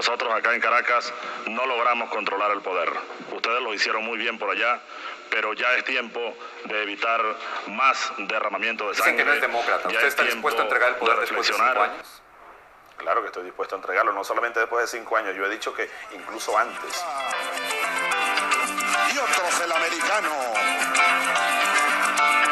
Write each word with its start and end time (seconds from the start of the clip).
nosotros 0.00 0.32
acá 0.32 0.54
en 0.54 0.62
Caracas 0.62 1.12
no 1.46 1.66
logramos 1.66 2.08
controlar 2.08 2.52
el 2.52 2.62
poder. 2.62 2.90
Ustedes 3.32 3.60
lo 3.60 3.74
hicieron 3.74 4.02
muy 4.02 4.16
bien 4.16 4.38
por 4.38 4.48
allá, 4.48 4.80
pero 5.28 5.52
ya 5.52 5.74
es 5.74 5.84
tiempo 5.84 6.34
de 6.64 6.82
evitar 6.84 7.20
más 7.66 8.10
derramamiento 8.16 8.88
de 8.88 8.94
sangre. 8.94 9.12
Dicen 9.12 9.16
que 9.18 9.30
no 9.30 9.34
es 9.34 9.42
demócrata. 9.42 9.88
¿Usted 9.88 10.06
está 10.06 10.22
dispuesto 10.22 10.62
a 10.62 10.64
entregar 10.64 10.88
el 10.88 10.96
poder 10.96 11.16
de 11.16 11.20
después 11.20 11.46
de 11.46 11.52
cinco 11.52 11.82
años? 11.82 12.22
Claro 12.96 13.20
que 13.20 13.26
estoy 13.26 13.44
dispuesto 13.44 13.74
a 13.74 13.78
entregarlo, 13.78 14.14
no 14.14 14.24
solamente 14.24 14.58
después 14.58 14.90
de 14.90 14.98
cinco 14.98 15.18
años, 15.18 15.36
yo 15.36 15.44
he 15.44 15.50
dicho 15.50 15.74
que 15.74 15.90
incluso 16.14 16.56
antes. 16.56 17.04
Y 19.12 19.18
otros 19.18 19.60
el 19.60 19.70
americano. 19.70 20.30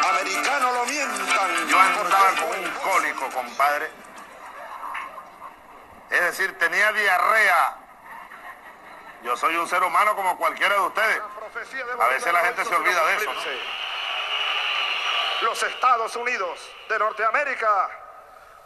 Americano 0.07 0.71
lo 0.71 0.85
mientan. 0.85 1.67
Yo 1.67 1.79
andaba 1.79 2.31
con 2.35 2.59
un 2.59 2.69
cólico, 2.73 3.27
compadre. 3.33 3.89
Es 6.09 6.21
decir, 6.21 6.57
tenía 6.57 6.91
diarrea. 6.91 7.75
Yo 9.23 9.35
soy 9.37 9.55
un 9.55 9.67
ser 9.67 9.83
humano 9.83 10.15
como 10.15 10.37
cualquiera 10.37 10.75
de 10.75 10.81
ustedes. 10.81 11.21
A 11.99 12.07
veces 12.07 12.33
la 12.33 12.39
gente 12.39 12.65
se 12.65 12.75
olvida 12.75 13.05
de 13.05 13.15
eso. 13.17 13.31
Los 15.41 15.63
Estados 15.63 16.15
Unidos 16.15 16.59
de 16.89 16.99
Norteamérica 16.99 17.89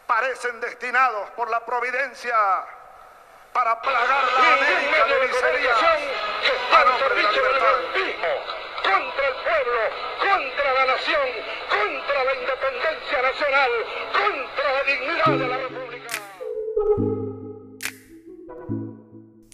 parecen 0.08 0.60
destinados 0.62 1.30
por 1.32 1.50
la 1.50 1.66
providencia 1.66 2.36
para 3.54 3.80
plagar 3.82 4.24
la 4.34 4.54
América 4.54 5.06
de 5.06 5.28
miseria 5.28 5.76
a 6.76 6.86
nombre 6.86 7.16
de 7.16 7.24
la 7.24 7.32
libertad. 7.32 7.76
Contra 8.84 9.28
el 9.28 9.36
pueblo, 9.36 9.82
contra 10.20 10.74
la 10.74 10.86
nación, 10.86 11.30
contra 11.70 12.24
la 12.24 12.34
independencia 12.34 13.22
nacional, 13.22 13.72
contra 14.12 14.74
la 14.74 14.84
dignidad 14.84 15.26
de 15.26 15.48
la 15.48 15.58
República. 15.58 15.83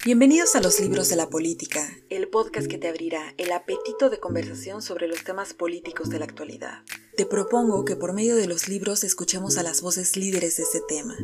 Bienvenidos 0.10 0.56
a 0.56 0.60
los 0.60 0.80
libros 0.80 1.08
de 1.10 1.16
la 1.16 1.30
política, 1.30 1.88
el 2.10 2.30
podcast 2.30 2.66
que 2.66 2.80
te 2.80 2.88
abrirá 2.88 3.36
el 3.38 3.52
apetito 3.52 4.10
de 4.10 4.20
conversación 4.20 4.82
sobre 4.82 5.08
los 5.08 5.24
temas 5.24 5.54
políticos 5.54 6.10
de 6.10 6.18
la 6.18 6.26
actualidad. 6.26 6.82
Te 7.16 7.28
propongo 7.28 7.86
que 7.86 7.96
por 7.96 8.14
medio 8.14 8.36
de 8.36 8.48
los 8.48 8.68
libros 8.68 9.04
escuchemos 9.04 9.60
a 9.60 9.62
las 9.62 9.84
voces 9.84 10.18
líderes 10.18 10.58
de 10.58 10.64
este 10.64 10.82
tema. 10.88 11.16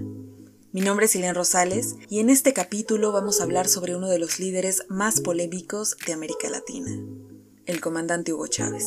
Mi 0.72 0.82
nombre 0.82 1.08
es 1.08 1.16
Ilian 1.16 1.34
Rosales 1.34 1.96
y 2.09 2.20
en 2.20 2.30
este 2.30 2.54
capítulo 2.54 3.12
vamos 3.12 3.42
a 3.42 3.46
hablar 3.46 3.68
sobre 3.68 3.96
uno 3.96 4.08
de 4.08 4.20
los 4.20 4.40
líderes 4.40 4.84
más 4.88 5.20
polémicos 5.20 5.98
de 6.06 6.14
América 6.14 6.48
Latina, 6.52 6.96
el 7.66 7.81
comandante 7.81 8.34
Hugo 8.34 8.46
Chávez. 8.46 8.86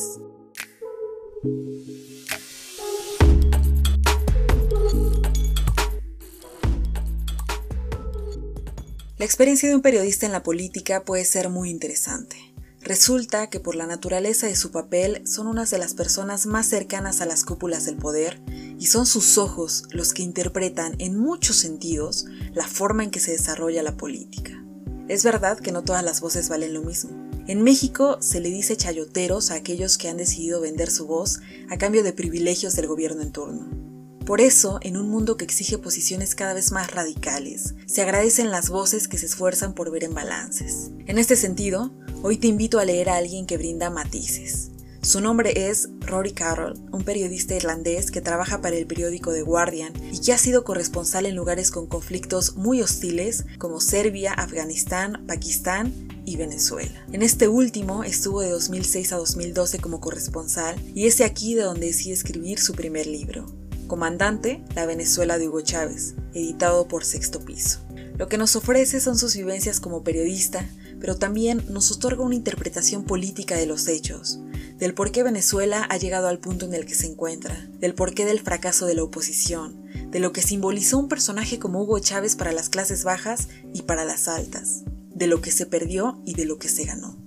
La 9.19 9.25
experiencia 9.25 9.67
de 9.67 9.75
un 9.75 9.81
periodista 9.81 10.25
en 10.25 10.31
la 10.31 10.43
política 10.43 11.03
puede 11.03 11.25
ser 11.25 11.49
muy 11.49 11.69
interesante. 11.69 12.37
Resulta 12.79 13.49
que 13.49 13.59
por 13.59 13.75
la 13.75 13.85
naturaleza 13.85 14.47
de 14.47 14.55
su 14.55 14.71
papel 14.71 15.27
son 15.27 15.47
unas 15.47 15.69
de 15.71 15.77
las 15.77 15.93
personas 15.93 16.45
más 16.45 16.67
cercanas 16.67 17.19
a 17.19 17.25
las 17.25 17.43
cúpulas 17.43 17.83
del 17.83 17.97
poder 17.97 18.41
y 18.79 18.85
son 18.85 19.05
sus 19.05 19.37
ojos 19.37 19.83
los 19.91 20.13
que 20.13 20.23
interpretan 20.23 20.95
en 20.99 21.19
muchos 21.19 21.57
sentidos 21.57 22.27
la 22.53 22.65
forma 22.65 23.03
en 23.03 23.11
que 23.11 23.19
se 23.19 23.33
desarrolla 23.33 23.83
la 23.83 23.97
política. 23.97 24.63
Es 25.09 25.25
verdad 25.25 25.59
que 25.59 25.73
no 25.73 25.83
todas 25.83 26.05
las 26.05 26.21
voces 26.21 26.47
valen 26.47 26.73
lo 26.73 26.81
mismo. 26.81 27.11
En 27.45 27.61
México 27.61 28.19
se 28.21 28.39
le 28.39 28.47
dice 28.47 28.77
chayoteros 28.77 29.51
a 29.51 29.55
aquellos 29.55 29.97
que 29.97 30.07
han 30.07 30.15
decidido 30.15 30.61
vender 30.61 30.89
su 30.89 31.07
voz 31.07 31.41
a 31.69 31.77
cambio 31.77 32.03
de 32.03 32.13
privilegios 32.13 32.73
del 32.77 32.87
gobierno 32.87 33.21
en 33.21 33.33
turno. 33.33 33.88
Por 34.29 34.41
eso, 34.41 34.77
en 34.83 34.95
un 34.95 35.09
mundo 35.09 35.37
que 35.37 35.43
exige 35.43 35.79
posiciones 35.79 36.35
cada 36.35 36.53
vez 36.53 36.71
más 36.71 36.91
radicales, 36.91 37.73
se 37.87 38.03
agradecen 38.03 38.51
las 38.51 38.69
voces 38.69 39.07
que 39.07 39.17
se 39.17 39.25
esfuerzan 39.25 39.73
por 39.73 39.89
ver 39.89 40.03
en 40.03 40.13
balances. 40.13 40.91
En 41.07 41.17
este 41.17 41.35
sentido, 41.35 41.91
hoy 42.21 42.37
te 42.37 42.45
invito 42.45 42.77
a 42.77 42.85
leer 42.85 43.09
a 43.09 43.15
alguien 43.15 43.47
que 43.47 43.57
brinda 43.57 43.89
matices. 43.89 44.69
Su 45.01 45.19
nombre 45.19 45.67
es 45.67 45.89
Rory 46.01 46.33
Carroll, 46.33 46.77
un 46.91 47.03
periodista 47.03 47.55
irlandés 47.55 48.11
que 48.11 48.21
trabaja 48.21 48.61
para 48.61 48.75
el 48.75 48.85
periódico 48.85 49.33
The 49.33 49.41
Guardian 49.41 49.93
y 50.13 50.21
que 50.21 50.31
ha 50.31 50.37
sido 50.37 50.63
corresponsal 50.63 51.25
en 51.25 51.35
lugares 51.35 51.71
con 51.71 51.87
conflictos 51.87 52.55
muy 52.55 52.83
hostiles 52.83 53.45
como 53.57 53.81
Serbia, 53.81 54.33
Afganistán, 54.33 55.25
Pakistán 55.25 55.91
y 56.25 56.37
Venezuela. 56.37 57.03
En 57.11 57.23
este 57.23 57.47
último 57.47 58.03
estuvo 58.03 58.41
de 58.41 58.51
2006 58.51 59.11
a 59.11 59.17
2012 59.17 59.79
como 59.79 59.99
corresponsal 59.99 60.79
y 60.93 61.07
es 61.07 61.17
de 61.17 61.23
aquí 61.23 61.55
de 61.55 61.63
donde 61.63 61.87
decide 61.87 62.13
escribir 62.13 62.59
su 62.59 62.73
primer 62.73 63.07
libro. 63.07 63.58
Comandante, 63.89 64.63
La 64.75 64.85
Venezuela 64.85 65.37
de 65.37 65.49
Hugo 65.49 65.59
Chávez, 65.59 66.15
editado 66.33 66.87
por 66.87 67.03
Sexto 67.03 67.41
Piso. 67.41 67.79
Lo 68.17 68.29
que 68.29 68.37
nos 68.37 68.55
ofrece 68.55 69.01
son 69.01 69.17
sus 69.17 69.35
vivencias 69.35 69.81
como 69.81 70.03
periodista, 70.03 70.65
pero 71.01 71.17
también 71.17 71.65
nos 71.69 71.91
otorga 71.91 72.23
una 72.23 72.35
interpretación 72.35 73.03
política 73.03 73.57
de 73.57 73.65
los 73.65 73.87
hechos, 73.87 74.39
del 74.77 74.93
por 74.93 75.11
qué 75.11 75.23
Venezuela 75.23 75.85
ha 75.89 75.97
llegado 75.97 76.27
al 76.29 76.39
punto 76.39 76.65
en 76.65 76.73
el 76.73 76.85
que 76.85 76.95
se 76.95 77.07
encuentra, 77.07 77.67
del 77.79 77.95
porqué 77.95 78.25
del 78.25 78.39
fracaso 78.39 78.85
de 78.85 78.95
la 78.95 79.03
oposición, 79.03 79.83
de 80.09 80.19
lo 80.19 80.31
que 80.31 80.41
simbolizó 80.41 80.97
un 80.97 81.09
personaje 81.09 81.59
como 81.59 81.81
Hugo 81.81 81.99
Chávez 81.99 82.37
para 82.37 82.53
las 82.53 82.69
clases 82.69 83.03
bajas 83.03 83.49
y 83.73 83.81
para 83.81 84.05
las 84.05 84.29
altas, 84.29 84.83
de 85.13 85.27
lo 85.27 85.41
que 85.41 85.51
se 85.51 85.65
perdió 85.65 86.21
y 86.25 86.35
de 86.35 86.45
lo 86.45 86.59
que 86.59 86.69
se 86.69 86.85
ganó. 86.85 87.18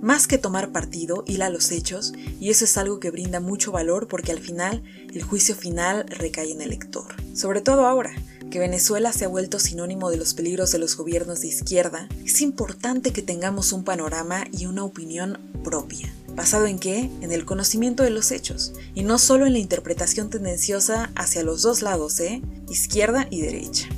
Más 0.00 0.28
que 0.28 0.38
tomar 0.38 0.70
partido, 0.70 1.24
hila 1.26 1.50
los 1.50 1.72
hechos, 1.72 2.12
y 2.40 2.50
eso 2.50 2.64
es 2.64 2.78
algo 2.78 3.00
que 3.00 3.10
brinda 3.10 3.40
mucho 3.40 3.72
valor 3.72 4.06
porque 4.06 4.30
al 4.30 4.38
final 4.38 4.82
el 5.12 5.22
juicio 5.22 5.56
final 5.56 6.06
recae 6.08 6.52
en 6.52 6.60
el 6.60 6.70
lector. 6.70 7.16
Sobre 7.34 7.60
todo 7.60 7.84
ahora, 7.84 8.12
que 8.50 8.60
Venezuela 8.60 9.12
se 9.12 9.24
ha 9.24 9.28
vuelto 9.28 9.58
sinónimo 9.58 10.10
de 10.10 10.16
los 10.16 10.34
peligros 10.34 10.70
de 10.70 10.78
los 10.78 10.96
gobiernos 10.96 11.40
de 11.40 11.48
izquierda, 11.48 12.08
es 12.24 12.40
importante 12.40 13.12
que 13.12 13.22
tengamos 13.22 13.72
un 13.72 13.82
panorama 13.82 14.44
y 14.52 14.66
una 14.66 14.84
opinión 14.84 15.38
propia. 15.64 16.12
¿Basado 16.34 16.66
en 16.66 16.78
qué? 16.78 17.10
En 17.20 17.32
el 17.32 17.44
conocimiento 17.44 18.04
de 18.04 18.10
los 18.10 18.30
hechos, 18.30 18.72
y 18.94 19.02
no 19.02 19.18
solo 19.18 19.46
en 19.46 19.54
la 19.54 19.58
interpretación 19.58 20.30
tendenciosa 20.30 21.10
hacia 21.16 21.42
los 21.42 21.62
dos 21.62 21.82
lados, 21.82 22.20
¿eh? 22.20 22.40
Izquierda 22.70 23.26
y 23.30 23.40
derecha. 23.40 23.88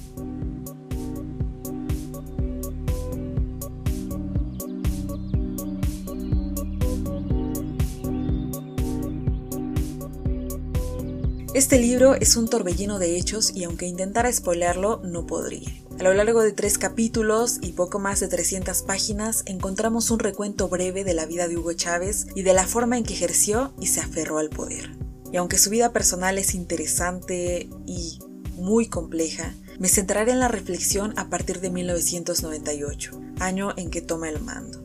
Este 11.52 11.80
libro 11.80 12.14
es 12.14 12.36
un 12.36 12.46
torbellino 12.46 13.00
de 13.00 13.16
hechos 13.16 13.50
y 13.52 13.64
aunque 13.64 13.84
intentara 13.84 14.32
spoilerlo, 14.32 15.00
no 15.02 15.26
podría. 15.26 15.68
A 15.98 16.04
lo 16.04 16.14
largo 16.14 16.42
de 16.42 16.52
tres 16.52 16.78
capítulos 16.78 17.58
y 17.60 17.72
poco 17.72 17.98
más 17.98 18.20
de 18.20 18.28
300 18.28 18.82
páginas 18.82 19.42
encontramos 19.46 20.12
un 20.12 20.20
recuento 20.20 20.68
breve 20.68 21.02
de 21.02 21.12
la 21.12 21.26
vida 21.26 21.48
de 21.48 21.56
Hugo 21.56 21.72
Chávez 21.72 22.28
y 22.36 22.42
de 22.42 22.54
la 22.54 22.68
forma 22.68 22.98
en 22.98 23.02
que 23.02 23.14
ejerció 23.14 23.72
y 23.80 23.88
se 23.88 23.98
aferró 23.98 24.38
al 24.38 24.48
poder. 24.48 24.96
Y 25.32 25.38
aunque 25.38 25.58
su 25.58 25.70
vida 25.70 25.92
personal 25.92 26.38
es 26.38 26.54
interesante 26.54 27.68
y 27.84 28.20
muy 28.54 28.86
compleja, 28.86 29.52
me 29.80 29.88
centraré 29.88 30.30
en 30.30 30.38
la 30.38 30.48
reflexión 30.48 31.14
a 31.16 31.30
partir 31.30 31.60
de 31.60 31.70
1998, 31.70 33.20
año 33.40 33.72
en 33.76 33.90
que 33.90 34.00
toma 34.00 34.28
el 34.28 34.40
mando. 34.40 34.80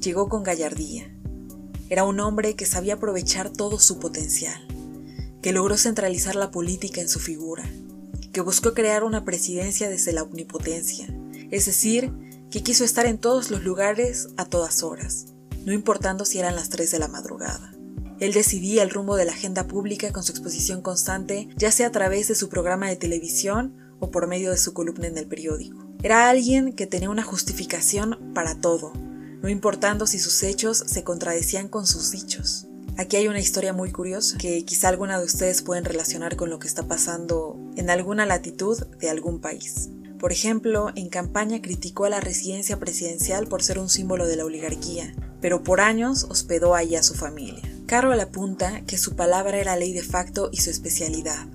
Llegó 0.00 0.28
con 0.28 0.42
gallardía. 0.42 1.14
Era 1.88 2.02
un 2.02 2.18
hombre 2.18 2.56
que 2.56 2.66
sabía 2.66 2.94
aprovechar 2.94 3.50
todo 3.50 3.78
su 3.78 4.00
potencial 4.00 4.73
que 5.44 5.52
logró 5.52 5.76
centralizar 5.76 6.36
la 6.36 6.50
política 6.50 7.02
en 7.02 7.08
su 7.10 7.20
figura, 7.20 7.68
que 8.32 8.40
buscó 8.40 8.72
crear 8.72 9.04
una 9.04 9.26
presidencia 9.26 9.90
desde 9.90 10.14
la 10.14 10.22
omnipotencia, 10.22 11.06
es 11.50 11.66
decir, 11.66 12.10
que 12.50 12.62
quiso 12.62 12.82
estar 12.82 13.04
en 13.04 13.18
todos 13.18 13.50
los 13.50 13.62
lugares 13.62 14.28
a 14.38 14.46
todas 14.46 14.82
horas, 14.82 15.26
no 15.66 15.74
importando 15.74 16.24
si 16.24 16.38
eran 16.38 16.56
las 16.56 16.70
3 16.70 16.90
de 16.92 16.98
la 16.98 17.08
madrugada. 17.08 17.74
Él 18.20 18.32
decidía 18.32 18.82
el 18.82 18.88
rumbo 18.88 19.16
de 19.16 19.26
la 19.26 19.32
agenda 19.32 19.66
pública 19.68 20.14
con 20.14 20.22
su 20.22 20.32
exposición 20.32 20.80
constante, 20.80 21.50
ya 21.58 21.70
sea 21.70 21.88
a 21.88 21.92
través 21.92 22.28
de 22.28 22.36
su 22.36 22.48
programa 22.48 22.88
de 22.88 22.96
televisión 22.96 23.76
o 24.00 24.10
por 24.10 24.26
medio 24.26 24.50
de 24.50 24.56
su 24.56 24.72
columna 24.72 25.08
en 25.08 25.18
el 25.18 25.26
periódico. 25.26 25.86
Era 26.02 26.30
alguien 26.30 26.72
que 26.72 26.86
tenía 26.86 27.10
una 27.10 27.22
justificación 27.22 28.32
para 28.32 28.54
todo, 28.54 28.94
no 29.42 29.50
importando 29.50 30.06
si 30.06 30.18
sus 30.18 30.42
hechos 30.42 30.82
se 30.86 31.04
contradecían 31.04 31.68
con 31.68 31.86
sus 31.86 32.12
dichos. 32.12 32.63
Aquí 32.96 33.16
hay 33.16 33.26
una 33.26 33.40
historia 33.40 33.72
muy 33.72 33.90
curiosa 33.90 34.38
que 34.38 34.64
quizá 34.64 34.88
alguna 34.88 35.18
de 35.18 35.24
ustedes 35.24 35.62
pueden 35.62 35.84
relacionar 35.84 36.36
con 36.36 36.48
lo 36.48 36.60
que 36.60 36.68
está 36.68 36.84
pasando 36.86 37.58
en 37.76 37.90
alguna 37.90 38.24
latitud 38.24 38.86
de 39.00 39.10
algún 39.10 39.40
país. 39.40 39.88
Por 40.20 40.30
ejemplo, 40.30 40.92
en 40.94 41.08
campaña 41.08 41.60
criticó 41.60 42.04
a 42.04 42.08
la 42.08 42.20
residencia 42.20 42.78
presidencial 42.78 43.48
por 43.48 43.64
ser 43.64 43.80
un 43.80 43.90
símbolo 43.90 44.28
de 44.28 44.36
la 44.36 44.44
oligarquía, 44.44 45.12
pero 45.40 45.64
por 45.64 45.80
años 45.80 46.24
hospedó 46.30 46.76
ahí 46.76 46.94
a 46.94 47.02
su 47.02 47.14
familia. 47.14 47.62
Carol 47.86 48.18
apunta 48.20 48.82
que 48.86 48.96
su 48.96 49.16
palabra 49.16 49.58
era 49.58 49.76
ley 49.76 49.92
de 49.92 50.04
facto 50.04 50.48
y 50.52 50.58
su 50.58 50.70
especialidad. 50.70 51.48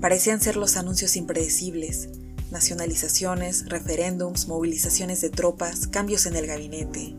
Parecían 0.00 0.40
ser 0.40 0.56
los 0.56 0.78
anuncios 0.78 1.14
impredecibles, 1.14 2.08
nacionalizaciones, 2.50 3.68
referéndums, 3.68 4.48
movilizaciones 4.48 5.20
de 5.20 5.28
tropas, 5.28 5.86
cambios 5.86 6.24
en 6.24 6.36
el 6.36 6.46
gabinete. 6.46 7.14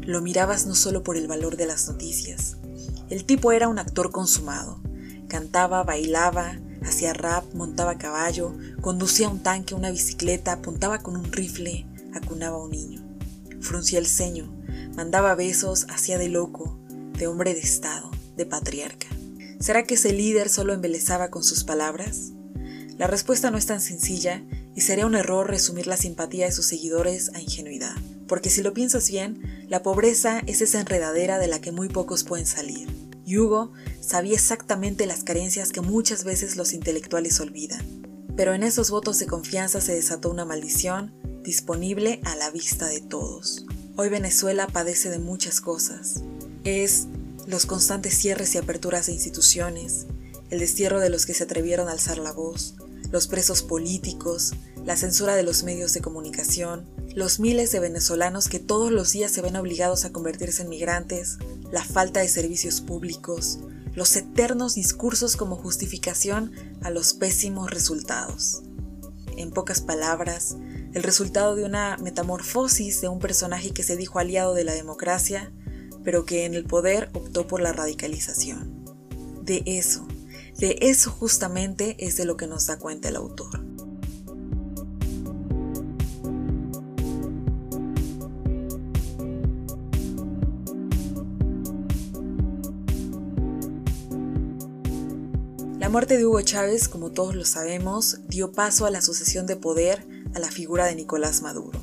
Lo 0.00 0.22
mirabas 0.22 0.66
no 0.66 0.76
solo 0.76 1.02
por 1.02 1.16
el 1.16 1.26
valor 1.26 1.56
de 1.56 1.66
las 1.66 1.88
noticias, 1.88 2.56
el 3.10 3.24
tipo 3.24 3.52
era 3.52 3.68
un 3.68 3.78
actor 3.78 4.10
consumado. 4.10 4.80
Cantaba, 5.28 5.82
bailaba, 5.82 6.58
hacía 6.82 7.12
rap, 7.12 7.44
montaba 7.54 7.98
caballo, 7.98 8.54
conducía 8.80 9.28
un 9.28 9.42
tanque, 9.42 9.74
una 9.74 9.90
bicicleta, 9.90 10.52
apuntaba 10.52 10.98
con 11.00 11.16
un 11.16 11.32
rifle, 11.32 11.86
acunaba 12.14 12.56
a 12.56 12.62
un 12.62 12.70
niño. 12.70 13.02
Fruncía 13.60 13.98
el 13.98 14.06
ceño, 14.06 14.52
mandaba 14.96 15.34
besos, 15.34 15.86
hacía 15.88 16.18
de 16.18 16.28
loco, 16.28 16.78
de 17.18 17.26
hombre 17.26 17.54
de 17.54 17.60
Estado, 17.60 18.10
de 18.36 18.46
patriarca. 18.46 19.06
¿Será 19.60 19.84
que 19.84 19.94
ese 19.94 20.12
líder 20.12 20.48
solo 20.48 20.72
embelezaba 20.72 21.30
con 21.30 21.42
sus 21.42 21.64
palabras? 21.64 22.32
La 22.98 23.06
respuesta 23.06 23.50
no 23.50 23.58
es 23.58 23.66
tan 23.66 23.80
sencilla 23.80 24.44
y 24.74 24.82
sería 24.82 25.06
un 25.06 25.14
error 25.14 25.48
resumir 25.48 25.86
la 25.86 25.96
simpatía 25.96 26.46
de 26.46 26.52
sus 26.52 26.66
seguidores 26.66 27.30
a 27.34 27.40
ingenuidad, 27.40 27.94
porque 28.28 28.50
si 28.50 28.62
lo 28.62 28.72
piensas 28.74 29.10
bien, 29.10 29.66
la 29.68 29.82
pobreza 29.82 30.42
es 30.46 30.60
esa 30.60 30.80
enredadera 30.80 31.38
de 31.38 31.48
la 31.48 31.60
que 31.60 31.72
muy 31.72 31.88
pocos 31.88 32.24
pueden 32.24 32.46
salir. 32.46 32.93
Y 33.24 33.38
Hugo 33.38 33.72
sabía 34.00 34.34
exactamente 34.34 35.06
las 35.06 35.24
carencias 35.24 35.72
que 35.72 35.80
muchas 35.80 36.24
veces 36.24 36.56
los 36.56 36.72
intelectuales 36.72 37.40
olvidan. 37.40 37.84
Pero 38.36 38.54
en 38.54 38.62
esos 38.62 38.90
votos 38.90 39.18
de 39.18 39.26
confianza 39.26 39.80
se 39.80 39.94
desató 39.94 40.30
una 40.30 40.44
maldición 40.44 41.14
disponible 41.42 42.20
a 42.24 42.36
la 42.36 42.50
vista 42.50 42.86
de 42.86 43.00
todos. 43.00 43.64
Hoy 43.96 44.08
Venezuela 44.08 44.66
padece 44.66 45.10
de 45.10 45.18
muchas 45.18 45.60
cosas. 45.60 46.22
Es 46.64 47.06
los 47.46 47.66
constantes 47.66 48.14
cierres 48.14 48.54
y 48.54 48.58
aperturas 48.58 49.06
de 49.06 49.12
instituciones, 49.12 50.06
el 50.50 50.58
destierro 50.58 51.00
de 51.00 51.10
los 51.10 51.26
que 51.26 51.34
se 51.34 51.44
atrevieron 51.44 51.88
a 51.88 51.92
alzar 51.92 52.18
la 52.18 52.32
voz, 52.32 52.74
los 53.10 53.28
presos 53.28 53.62
políticos, 53.62 54.52
la 54.84 54.96
censura 54.96 55.36
de 55.36 55.42
los 55.42 55.62
medios 55.62 55.92
de 55.92 56.00
comunicación, 56.00 56.86
los 57.14 57.38
miles 57.38 57.70
de 57.70 57.78
venezolanos 57.78 58.48
que 58.48 58.58
todos 58.58 58.90
los 58.90 59.12
días 59.12 59.30
se 59.30 59.40
ven 59.40 59.56
obligados 59.56 60.04
a 60.04 60.12
convertirse 60.12 60.62
en 60.62 60.68
migrantes, 60.68 61.38
la 61.70 61.84
falta 61.84 62.20
de 62.20 62.28
servicios 62.28 62.80
públicos, 62.80 63.60
los 63.94 64.16
eternos 64.16 64.74
discursos 64.74 65.36
como 65.36 65.54
justificación 65.54 66.52
a 66.82 66.90
los 66.90 67.14
pésimos 67.14 67.70
resultados. 67.70 68.62
En 69.36 69.50
pocas 69.50 69.80
palabras, 69.80 70.56
el 70.92 71.02
resultado 71.04 71.54
de 71.54 71.64
una 71.64 71.96
metamorfosis 71.98 73.00
de 73.00 73.08
un 73.08 73.20
personaje 73.20 73.70
que 73.70 73.84
se 73.84 73.96
dijo 73.96 74.18
aliado 74.18 74.54
de 74.54 74.64
la 74.64 74.74
democracia, 74.74 75.52
pero 76.02 76.24
que 76.24 76.44
en 76.44 76.54
el 76.54 76.64
poder 76.64 77.10
optó 77.14 77.46
por 77.46 77.60
la 77.60 77.72
radicalización. 77.72 78.84
De 79.42 79.62
eso, 79.66 80.06
de 80.58 80.78
eso 80.80 81.10
justamente 81.10 81.96
es 81.98 82.16
de 82.16 82.24
lo 82.24 82.36
que 82.36 82.46
nos 82.46 82.66
da 82.66 82.78
cuenta 82.78 83.08
el 83.08 83.16
autor. 83.16 83.73
La 95.84 95.90
muerte 95.90 96.16
de 96.16 96.24
Hugo 96.24 96.40
Chávez, 96.40 96.88
como 96.88 97.10
todos 97.10 97.34
lo 97.34 97.44
sabemos, 97.44 98.20
dio 98.26 98.52
paso 98.52 98.86
a 98.86 98.90
la 98.90 99.02
sucesión 99.02 99.46
de 99.46 99.56
poder 99.56 100.06
a 100.32 100.38
la 100.38 100.50
figura 100.50 100.86
de 100.86 100.94
Nicolás 100.94 101.42
Maduro. 101.42 101.78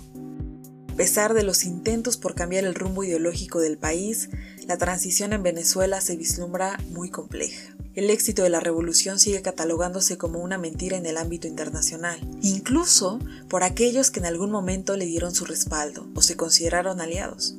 A 0.91 0.95
pesar 0.95 1.35
de 1.35 1.43
los 1.43 1.65
intentos 1.65 2.17
por 2.17 2.33
cambiar 2.33 2.63
el 2.63 2.73
rumbo 2.73 3.03
ideológico 3.03 3.59
del 3.59 3.77
país, 3.77 4.29
la 4.65 4.79
transición 4.79 5.33
en 5.33 5.43
Venezuela 5.43 6.01
se 6.01 6.17
vislumbra 6.17 6.79
muy 6.89 7.11
compleja. 7.11 7.75
El 7.93 8.09
éxito 8.09 8.41
de 8.41 8.49
la 8.49 8.59
revolución 8.59 9.19
sigue 9.19 9.43
catalogándose 9.43 10.17
como 10.17 10.39
una 10.39 10.57
mentira 10.57 10.97
en 10.97 11.05
el 11.05 11.17
ámbito 11.17 11.47
internacional, 11.47 12.19
incluso 12.41 13.19
por 13.49 13.61
aquellos 13.63 14.09
que 14.09 14.19
en 14.19 14.25
algún 14.25 14.49
momento 14.49 14.97
le 14.97 15.05
dieron 15.05 15.35
su 15.35 15.45
respaldo 15.45 16.09
o 16.15 16.23
se 16.23 16.35
consideraron 16.35 17.01
aliados. 17.01 17.55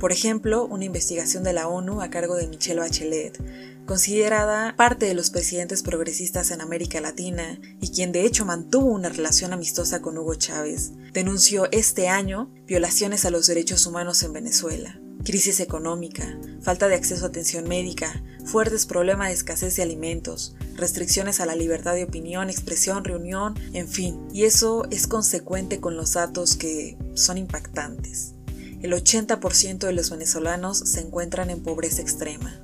Por 0.00 0.12
ejemplo, 0.12 0.64
una 0.64 0.86
investigación 0.86 1.44
de 1.44 1.52
la 1.52 1.68
ONU 1.68 2.00
a 2.00 2.08
cargo 2.08 2.36
de 2.36 2.48
Michelle 2.48 2.80
Bachelet, 2.80 3.38
considerada 3.86 4.74
parte 4.76 5.06
de 5.06 5.14
los 5.14 5.30
presidentes 5.30 5.82
progresistas 5.82 6.50
en 6.50 6.60
América 6.60 7.00
Latina 7.00 7.60
y 7.80 7.90
quien 7.90 8.12
de 8.12 8.24
hecho 8.24 8.44
mantuvo 8.44 8.86
una 8.86 9.08
relación 9.08 9.52
amistosa 9.52 10.00
con 10.00 10.18
Hugo 10.18 10.34
Chávez, 10.34 10.92
denunció 11.12 11.68
este 11.72 12.08
año 12.08 12.50
violaciones 12.66 13.24
a 13.24 13.30
los 13.30 13.46
derechos 13.46 13.86
humanos 13.86 14.22
en 14.22 14.32
Venezuela 14.32 15.00
crisis 15.24 15.58
económica, 15.60 16.38
falta 16.60 16.86
de 16.86 16.94
acceso 16.94 17.24
a 17.24 17.28
atención 17.28 17.66
médica, 17.66 18.22
fuertes 18.44 18.86
problemas 18.86 19.28
de 19.28 19.34
escasez 19.34 19.74
de 19.76 19.82
alimentos, 19.82 20.54
restricciones 20.76 21.40
a 21.40 21.46
la 21.46 21.56
libertad 21.56 21.94
de 21.94 22.04
opinión, 22.04 22.50
expresión, 22.50 23.04
reunión, 23.04 23.58
en 23.72 23.88
fin. 23.88 24.20
Y 24.32 24.44
eso 24.44 24.86
es 24.90 25.06
consecuente 25.06 25.80
con 25.80 25.96
los 25.96 26.12
datos 26.12 26.56
que 26.56 26.96
son 27.14 27.38
impactantes. 27.38 28.34
El 28.82 28.92
80% 28.92 29.78
de 29.78 29.92
los 29.92 30.10
venezolanos 30.10 30.78
se 30.78 31.00
encuentran 31.00 31.48
en 31.48 31.62
pobreza 31.62 32.02
extrema. 32.02 32.62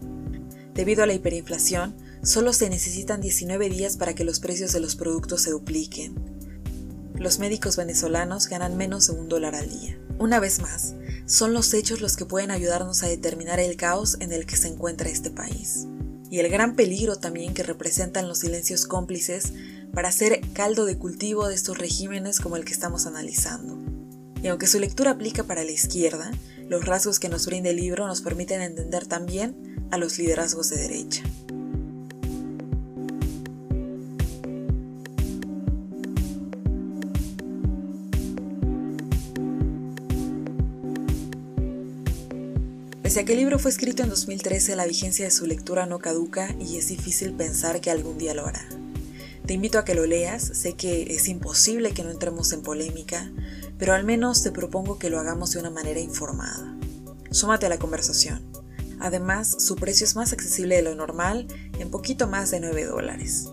Debido 0.80 1.02
a 1.02 1.06
la 1.06 1.12
hiperinflación, 1.12 1.94
solo 2.22 2.54
se 2.54 2.70
necesitan 2.70 3.20
19 3.20 3.68
días 3.68 3.98
para 3.98 4.14
que 4.14 4.24
los 4.24 4.40
precios 4.40 4.72
de 4.72 4.80
los 4.80 4.96
productos 4.96 5.42
se 5.42 5.50
dupliquen. 5.50 6.14
Los 7.16 7.38
médicos 7.38 7.76
venezolanos 7.76 8.48
ganan 8.48 8.78
menos 8.78 9.06
de 9.06 9.12
un 9.12 9.28
dólar 9.28 9.54
al 9.54 9.68
día. 9.68 9.98
Una 10.18 10.40
vez 10.40 10.58
más, 10.58 10.94
son 11.26 11.52
los 11.52 11.74
hechos 11.74 12.00
los 12.00 12.16
que 12.16 12.24
pueden 12.24 12.50
ayudarnos 12.50 13.02
a 13.02 13.08
determinar 13.08 13.60
el 13.60 13.76
caos 13.76 14.16
en 14.20 14.32
el 14.32 14.46
que 14.46 14.56
se 14.56 14.68
encuentra 14.68 15.10
este 15.10 15.30
país. 15.30 15.86
Y 16.30 16.38
el 16.38 16.48
gran 16.48 16.76
peligro 16.76 17.16
también 17.16 17.52
que 17.52 17.62
representan 17.62 18.26
los 18.26 18.38
silencios 18.38 18.86
cómplices 18.86 19.52
para 19.92 20.08
hacer 20.08 20.40
caldo 20.54 20.86
de 20.86 20.96
cultivo 20.96 21.46
de 21.46 21.56
estos 21.56 21.76
regímenes 21.76 22.40
como 22.40 22.56
el 22.56 22.64
que 22.64 22.72
estamos 22.72 23.04
analizando. 23.04 23.78
Y 24.42 24.48
aunque 24.48 24.66
su 24.66 24.78
lectura 24.78 25.10
aplica 25.10 25.44
para 25.44 25.62
la 25.62 25.72
izquierda, 25.72 26.30
los 26.70 26.86
rasgos 26.86 27.20
que 27.20 27.28
nos 27.28 27.44
brinda 27.44 27.68
el 27.68 27.76
libro 27.76 28.06
nos 28.06 28.22
permiten 28.22 28.62
entender 28.62 29.04
también 29.04 29.69
a 29.90 29.98
los 29.98 30.18
liderazgos 30.18 30.70
de 30.70 30.76
derecha. 30.76 31.22
Pese 43.02 43.20
a 43.20 43.24
que 43.24 43.32
el 43.32 43.40
libro 43.40 43.58
fue 43.58 43.72
escrito 43.72 44.04
en 44.04 44.08
2013, 44.08 44.76
la 44.76 44.86
vigencia 44.86 45.24
de 45.24 45.32
su 45.32 45.44
lectura 45.44 45.84
no 45.84 45.98
caduca 45.98 46.54
y 46.60 46.76
es 46.76 46.86
difícil 46.86 47.32
pensar 47.32 47.80
que 47.80 47.90
algún 47.90 48.18
día 48.18 48.34
lo 48.34 48.46
hará. 48.46 48.64
Te 49.46 49.54
invito 49.54 49.80
a 49.80 49.84
que 49.84 49.96
lo 49.96 50.06
leas, 50.06 50.42
sé 50.44 50.74
que 50.74 51.12
es 51.12 51.26
imposible 51.26 51.90
que 51.90 52.04
no 52.04 52.10
entremos 52.12 52.52
en 52.52 52.62
polémica, 52.62 53.28
pero 53.78 53.94
al 53.94 54.04
menos 54.04 54.44
te 54.44 54.52
propongo 54.52 55.00
que 55.00 55.10
lo 55.10 55.18
hagamos 55.18 55.50
de 55.50 55.58
una 55.58 55.70
manera 55.70 55.98
informada. 55.98 56.76
Súmate 57.32 57.66
a 57.66 57.68
la 57.68 57.80
conversación. 57.80 58.49
Además, 59.00 59.56
su 59.58 59.76
precio 59.76 60.04
es 60.04 60.16
más 60.16 60.32
accesible 60.32 60.76
de 60.76 60.82
lo 60.82 60.94
normal, 60.94 61.46
en 61.78 61.90
poquito 61.90 62.26
más 62.26 62.50
de 62.50 62.60
9 62.60 62.84
dólares. 62.84 63.48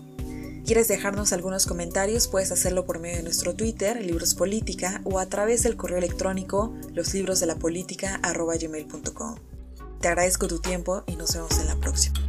¿Quieres 0.68 0.86
dejarnos 0.86 1.32
algunos 1.32 1.64
comentarios? 1.64 2.28
Puedes 2.28 2.52
hacerlo 2.52 2.84
por 2.84 2.98
medio 2.98 3.16
de 3.16 3.22
nuestro 3.22 3.54
Twitter, 3.54 4.04
Libros 4.04 4.34
Política, 4.34 5.00
o 5.04 5.18
a 5.18 5.24
través 5.24 5.62
del 5.62 5.76
correo 5.76 5.96
electrónico 5.96 6.74
loslibros 6.92 7.40
Te 10.02 10.08
agradezco 10.08 10.46
tu 10.46 10.58
tiempo 10.58 11.04
y 11.06 11.16
nos 11.16 11.34
vemos 11.34 11.58
en 11.58 11.68
la 11.68 11.76
próxima. 11.76 12.27